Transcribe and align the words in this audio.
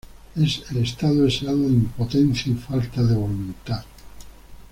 Es 0.35 0.63
el 0.71 0.77
estado 0.77 1.25
deseado 1.25 1.59
de 1.59 1.67
impotencia 1.75 2.51
y 2.51 2.55
falta 2.55 3.03
de 3.03 3.13
voluntad. 3.13 3.83